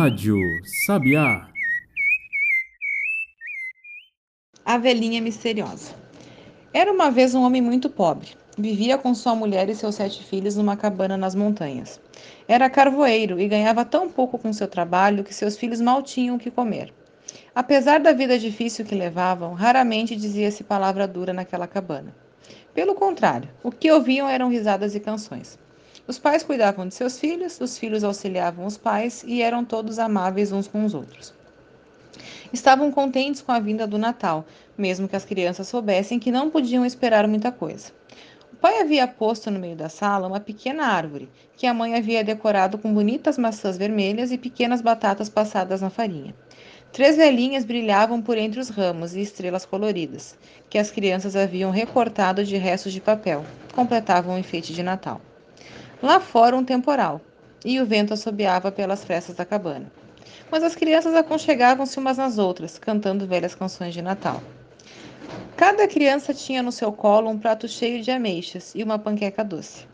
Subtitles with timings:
[0.00, 0.38] Rádio
[0.86, 1.46] Sabiá.
[4.64, 5.94] A velhinha misteriosa.
[6.72, 8.30] Era uma vez um homem muito pobre.
[8.56, 12.00] Vivia com sua mulher e seus sete filhos numa cabana nas montanhas.
[12.48, 16.38] Era carvoeiro e ganhava tão pouco com seu trabalho que seus filhos mal tinham o
[16.38, 16.94] que comer.
[17.54, 22.16] Apesar da vida difícil que levavam, raramente dizia-se palavra dura naquela cabana.
[22.72, 25.58] Pelo contrário, o que ouviam eram risadas e canções.
[26.06, 30.50] Os pais cuidavam de seus filhos, os filhos auxiliavam os pais e eram todos amáveis
[30.50, 31.32] uns com os outros.
[32.52, 34.44] Estavam contentes com a vinda do Natal,
[34.76, 37.92] mesmo que as crianças soubessem que não podiam esperar muita coisa.
[38.52, 42.24] O pai havia posto no meio da sala uma pequena árvore, que a mãe havia
[42.24, 46.34] decorado com bonitas maçãs vermelhas e pequenas batatas passadas na farinha.
[46.92, 50.36] Três velhinhas brilhavam por entre os ramos e estrelas coloridas,
[50.68, 55.20] que as crianças haviam recortado de restos de papel, completavam o enfeite de Natal.
[56.02, 57.20] Lá fora um temporal,
[57.62, 59.92] e o vento assobiava pelas frestas da cabana.
[60.50, 64.42] Mas as crianças aconchegavam-se umas nas outras, cantando velhas canções de Natal.
[65.58, 69.86] Cada criança tinha no seu colo um prato cheio de ameixas e uma panqueca doce.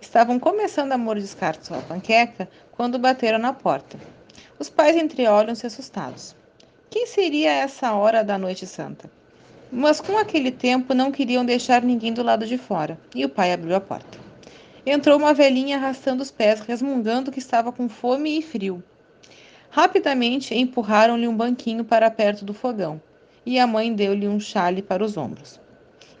[0.00, 3.98] Estavam começando a mordiscar sua panqueca quando bateram na porta.
[4.58, 6.34] Os pais entreolham-se assustados.
[6.88, 9.10] Quem seria essa hora da noite santa?
[9.70, 13.52] Mas com aquele tempo não queriam deixar ninguém do lado de fora, e o pai
[13.52, 14.29] abriu a porta.
[14.84, 18.82] Entrou uma velhinha arrastando os pés, resmungando que estava com fome e frio.
[19.68, 23.00] Rapidamente empurraram-lhe um banquinho para perto do fogão,
[23.44, 25.60] e a mãe deu-lhe um chale para os ombros.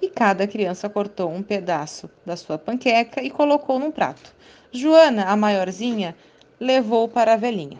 [0.00, 4.34] E cada criança cortou um pedaço da sua panqueca e colocou num prato.
[4.70, 6.14] Joana, a maiorzinha,
[6.60, 7.78] levou para a velhinha.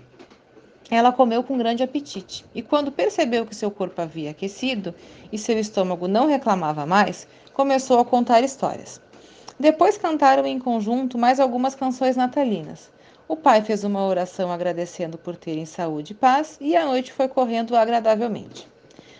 [0.91, 4.95] Ela comeu com grande apetite, e quando percebeu que seu corpo havia aquecido
[5.31, 9.01] e seu estômago não reclamava mais, começou a contar histórias.
[9.61, 12.91] Depois cantaram em conjunto mais algumas canções natalinas.
[13.29, 17.29] O pai fez uma oração agradecendo por terem saúde e paz, e a noite foi
[17.29, 18.67] correndo agradavelmente.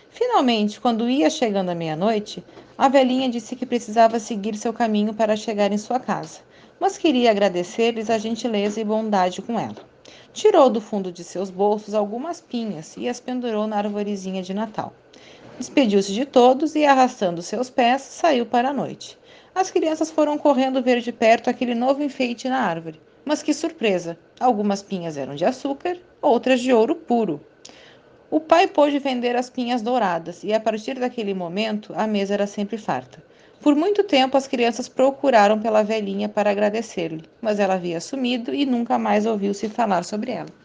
[0.09, 2.43] Finalmente, quando ia chegando a meia-noite,
[2.75, 6.39] a velhinha disse que precisava seguir seu caminho para chegar em sua casa,
[6.79, 9.77] mas queria agradecer-lhes a gentileza e bondade com ela.
[10.33, 14.91] Tirou do fundo de seus bolsos algumas pinhas e as pendurou na arvorezinha de Natal.
[15.61, 19.15] Despediu-se de todos e, arrastando seus pés, saiu para a noite.
[19.53, 22.99] As crianças foram correndo ver de perto aquele novo enfeite na árvore.
[23.23, 24.17] Mas que surpresa!
[24.39, 27.39] Algumas pinhas eram de açúcar, outras de ouro puro.
[28.27, 32.47] O pai pôde vender as pinhas douradas e a partir daquele momento a mesa era
[32.47, 33.23] sempre farta.
[33.61, 38.65] Por muito tempo as crianças procuraram pela velhinha para agradecer-lhe, mas ela havia sumido e
[38.65, 40.49] nunca mais ouviu-se falar sobre ela.